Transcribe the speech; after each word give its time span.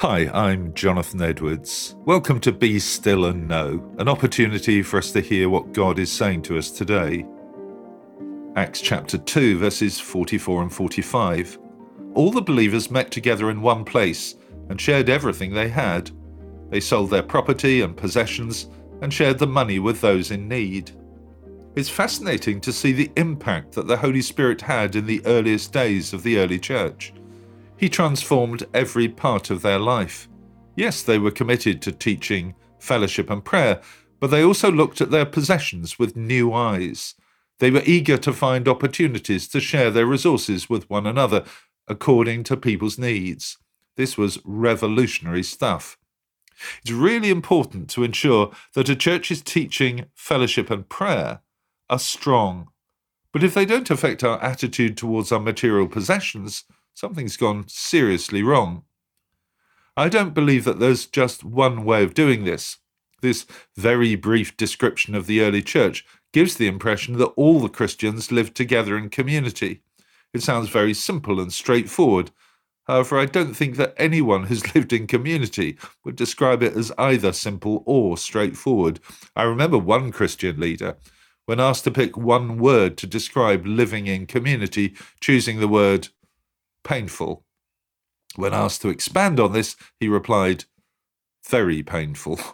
Hi, 0.00 0.30
I'm 0.32 0.74
Jonathan 0.74 1.22
Edwards. 1.22 1.96
Welcome 2.04 2.38
to 2.42 2.52
Be 2.52 2.78
Still 2.78 3.24
and 3.24 3.48
Know, 3.48 3.84
an 3.98 4.06
opportunity 4.06 4.80
for 4.80 4.98
us 4.98 5.10
to 5.10 5.20
hear 5.20 5.48
what 5.48 5.72
God 5.72 5.98
is 5.98 6.12
saying 6.12 6.42
to 6.42 6.56
us 6.56 6.70
today. 6.70 7.26
Acts 8.54 8.80
chapter 8.80 9.18
2, 9.18 9.58
verses 9.58 9.98
44 9.98 10.62
and 10.62 10.72
45. 10.72 11.58
All 12.14 12.30
the 12.30 12.40
believers 12.40 12.92
met 12.92 13.10
together 13.10 13.50
in 13.50 13.60
one 13.60 13.84
place 13.84 14.36
and 14.68 14.80
shared 14.80 15.08
everything 15.08 15.52
they 15.52 15.68
had. 15.68 16.12
They 16.70 16.78
sold 16.78 17.10
their 17.10 17.24
property 17.24 17.80
and 17.80 17.96
possessions 17.96 18.68
and 19.02 19.12
shared 19.12 19.40
the 19.40 19.48
money 19.48 19.80
with 19.80 20.00
those 20.00 20.30
in 20.30 20.46
need. 20.46 20.92
It's 21.74 21.88
fascinating 21.88 22.60
to 22.60 22.72
see 22.72 22.92
the 22.92 23.10
impact 23.16 23.72
that 23.72 23.88
the 23.88 23.96
Holy 23.96 24.22
Spirit 24.22 24.60
had 24.60 24.94
in 24.94 25.06
the 25.06 25.26
earliest 25.26 25.72
days 25.72 26.12
of 26.12 26.22
the 26.22 26.38
early 26.38 26.60
church. 26.60 27.12
He 27.78 27.88
transformed 27.88 28.66
every 28.74 29.08
part 29.08 29.50
of 29.50 29.62
their 29.62 29.78
life. 29.78 30.28
Yes, 30.76 31.02
they 31.02 31.18
were 31.18 31.30
committed 31.30 31.80
to 31.82 31.92
teaching, 31.92 32.54
fellowship, 32.80 33.30
and 33.30 33.44
prayer, 33.44 33.80
but 34.20 34.32
they 34.32 34.42
also 34.42 34.70
looked 34.70 35.00
at 35.00 35.12
their 35.12 35.24
possessions 35.24 35.98
with 35.98 36.16
new 36.16 36.52
eyes. 36.52 37.14
They 37.60 37.70
were 37.70 37.82
eager 37.84 38.16
to 38.18 38.32
find 38.32 38.68
opportunities 38.68 39.46
to 39.48 39.60
share 39.60 39.90
their 39.90 40.06
resources 40.06 40.68
with 40.68 40.90
one 40.90 41.06
another 41.06 41.44
according 41.86 42.44
to 42.44 42.56
people's 42.56 42.98
needs. 42.98 43.58
This 43.96 44.18
was 44.18 44.38
revolutionary 44.44 45.42
stuff. 45.42 45.98
It's 46.82 46.90
really 46.90 47.30
important 47.30 47.88
to 47.90 48.02
ensure 48.02 48.50
that 48.74 48.88
a 48.88 48.96
church's 48.96 49.40
teaching, 49.40 50.06
fellowship, 50.14 50.70
and 50.70 50.88
prayer 50.88 51.40
are 51.88 51.98
strong. 51.98 52.68
But 53.32 53.44
if 53.44 53.54
they 53.54 53.64
don't 53.64 53.90
affect 53.90 54.24
our 54.24 54.42
attitude 54.42 54.96
towards 54.96 55.30
our 55.30 55.40
material 55.40 55.86
possessions, 55.86 56.64
something's 56.98 57.36
gone 57.36 57.64
seriously 57.68 58.42
wrong. 58.42 58.82
I 59.96 60.08
don't 60.08 60.34
believe 60.34 60.64
that 60.64 60.80
there's 60.80 61.06
just 61.06 61.44
one 61.44 61.84
way 61.84 62.02
of 62.02 62.12
doing 62.12 62.42
this. 62.42 62.78
This 63.22 63.46
very 63.76 64.16
brief 64.16 64.56
description 64.56 65.14
of 65.14 65.28
the 65.28 65.40
early 65.40 65.62
church 65.62 66.04
gives 66.32 66.56
the 66.56 66.66
impression 66.66 67.18
that 67.18 67.34
all 67.36 67.60
the 67.60 67.68
Christians 67.68 68.32
lived 68.32 68.56
together 68.56 68.98
in 68.98 69.10
community. 69.10 69.82
It 70.34 70.42
sounds 70.42 70.70
very 70.70 70.92
simple 70.92 71.38
and 71.38 71.52
straightforward. 71.52 72.32
However, 72.88 73.16
I 73.16 73.26
don't 73.26 73.54
think 73.54 73.76
that 73.76 73.94
anyone 73.96 74.44
who's 74.44 74.74
lived 74.74 74.92
in 74.92 75.06
community 75.06 75.78
would 76.04 76.16
describe 76.16 76.64
it 76.64 76.76
as 76.76 76.90
either 76.98 77.32
simple 77.32 77.84
or 77.86 78.18
straightforward. 78.18 78.98
I 79.36 79.44
remember 79.44 79.78
one 79.78 80.10
Christian 80.10 80.58
leader, 80.58 80.96
when 81.46 81.60
asked 81.60 81.84
to 81.84 81.92
pick 81.92 82.16
one 82.16 82.58
word 82.58 82.96
to 82.98 83.06
describe 83.06 83.66
living 83.66 84.08
in 84.08 84.26
community, 84.26 84.96
choosing 85.20 85.60
the 85.60 85.68
word 85.68 86.08
painful. 86.88 87.44
When 88.36 88.54
uh-huh. 88.54 88.64
asked 88.64 88.82
to 88.82 88.88
expand 88.88 89.38
on 89.38 89.52
this, 89.52 89.76
he 90.00 90.08
replied, 90.08 90.64
very 91.46 91.82
painful. 91.82 92.40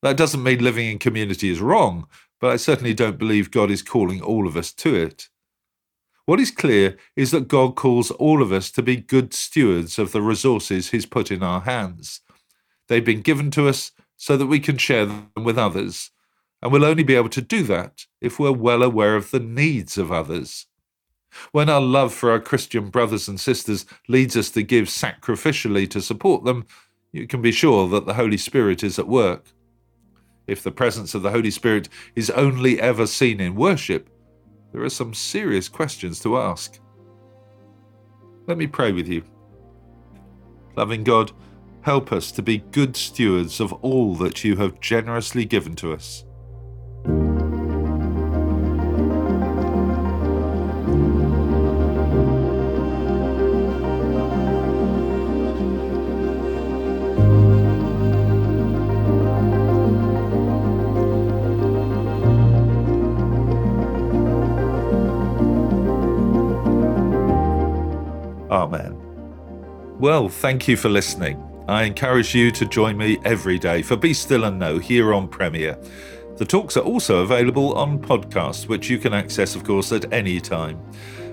That 0.00 0.16
doesn't 0.16 0.44
mean 0.44 0.62
living 0.62 0.88
in 0.88 1.00
community 1.00 1.50
is 1.50 1.60
wrong, 1.60 2.06
but 2.40 2.52
I 2.52 2.56
certainly 2.56 2.94
don't 2.94 3.18
believe 3.18 3.50
God 3.50 3.68
is 3.68 3.82
calling 3.82 4.22
all 4.22 4.46
of 4.46 4.56
us 4.56 4.72
to 4.74 4.94
it. 4.94 5.28
What 6.24 6.38
is 6.38 6.52
clear 6.52 6.96
is 7.16 7.32
that 7.32 7.48
God 7.48 7.74
calls 7.74 8.12
all 8.12 8.40
of 8.40 8.52
us 8.52 8.70
to 8.70 8.80
be 8.80 8.94
good 8.94 9.34
stewards 9.34 9.98
of 9.98 10.12
the 10.12 10.22
resources 10.22 10.90
He's 10.90 11.04
put 11.04 11.32
in 11.32 11.42
our 11.42 11.62
hands. 11.62 12.20
They've 12.86 13.04
been 13.04 13.22
given 13.22 13.50
to 13.50 13.66
us 13.66 13.90
so 14.16 14.36
that 14.36 14.46
we 14.46 14.60
can 14.60 14.78
share 14.78 15.04
them 15.04 15.32
with 15.34 15.58
others, 15.58 16.12
and 16.62 16.70
we'll 16.70 16.84
only 16.84 17.02
be 17.02 17.16
able 17.16 17.30
to 17.30 17.42
do 17.42 17.64
that 17.64 18.06
if 18.20 18.38
we're 18.38 18.52
well 18.52 18.84
aware 18.84 19.16
of 19.16 19.32
the 19.32 19.40
needs 19.40 19.98
of 19.98 20.12
others. 20.12 20.67
When 21.52 21.68
our 21.68 21.80
love 21.80 22.12
for 22.12 22.30
our 22.30 22.40
Christian 22.40 22.88
brothers 22.88 23.28
and 23.28 23.38
sisters 23.38 23.86
leads 24.08 24.36
us 24.36 24.50
to 24.50 24.62
give 24.62 24.86
sacrificially 24.86 25.88
to 25.90 26.00
support 26.00 26.44
them, 26.44 26.66
you 27.12 27.26
can 27.26 27.42
be 27.42 27.52
sure 27.52 27.88
that 27.88 28.06
the 28.06 28.14
Holy 28.14 28.36
Spirit 28.36 28.82
is 28.82 28.98
at 28.98 29.08
work. 29.08 29.46
If 30.46 30.62
the 30.62 30.70
presence 30.70 31.14
of 31.14 31.22
the 31.22 31.30
Holy 31.30 31.50
Spirit 31.50 31.88
is 32.16 32.30
only 32.30 32.80
ever 32.80 33.06
seen 33.06 33.40
in 33.40 33.54
worship, 33.54 34.08
there 34.72 34.82
are 34.82 34.90
some 34.90 35.14
serious 35.14 35.68
questions 35.68 36.20
to 36.20 36.38
ask. 36.38 36.78
Let 38.46 38.58
me 38.58 38.66
pray 38.66 38.92
with 38.92 39.08
you. 39.08 39.22
Loving 40.76 41.04
God, 41.04 41.32
help 41.82 42.12
us 42.12 42.30
to 42.32 42.42
be 42.42 42.58
good 42.58 42.96
stewards 42.96 43.60
of 43.60 43.72
all 43.74 44.14
that 44.16 44.44
you 44.44 44.56
have 44.56 44.80
generously 44.80 45.44
given 45.44 45.74
to 45.76 45.92
us. 45.92 46.24
Oh, 68.50 68.62
Amen. 68.62 68.96
Well, 69.98 70.28
thank 70.28 70.68
you 70.68 70.76
for 70.76 70.88
listening. 70.88 71.42
I 71.68 71.82
encourage 71.82 72.34
you 72.34 72.50
to 72.52 72.64
join 72.64 72.96
me 72.96 73.18
every 73.24 73.58
day 73.58 73.82
for 73.82 73.96
Be 73.96 74.14
Still 74.14 74.44
and 74.44 74.58
Know 74.58 74.78
here 74.78 75.12
on 75.12 75.28
Premier. 75.28 75.78
The 76.36 76.46
talks 76.46 76.76
are 76.76 76.84
also 76.84 77.22
available 77.22 77.76
on 77.76 77.98
podcast, 77.98 78.68
which 78.68 78.88
you 78.88 78.98
can 78.98 79.12
access, 79.12 79.54
of 79.54 79.64
course, 79.64 79.92
at 79.92 80.10
any 80.12 80.40
time. 80.40 80.80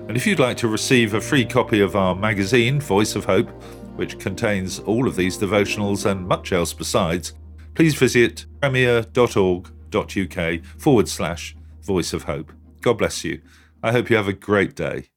And 0.08 0.16
if 0.16 0.26
you'd 0.26 0.40
like 0.40 0.56
to 0.58 0.68
receive 0.68 1.14
a 1.14 1.20
free 1.20 1.44
copy 1.44 1.80
of 1.80 1.96
our 1.96 2.14
magazine, 2.14 2.80
Voice 2.80 3.16
of 3.16 3.24
Hope, 3.24 3.48
which 3.96 4.18
contains 4.18 4.78
all 4.80 5.08
of 5.08 5.16
these 5.16 5.38
devotionals 5.38 6.10
and 6.10 6.28
much 6.28 6.52
else 6.52 6.72
besides, 6.72 7.32
please 7.74 7.94
visit 7.94 8.46
premier.org.uk 8.60 10.64
forward 10.78 11.08
slash 11.08 11.56
voice 11.82 12.12
of 12.12 12.24
hope. 12.24 12.52
God 12.82 12.98
bless 12.98 13.24
you. 13.24 13.40
I 13.82 13.92
hope 13.92 14.10
you 14.10 14.16
have 14.16 14.28
a 14.28 14.32
great 14.32 14.74
day. 14.74 15.08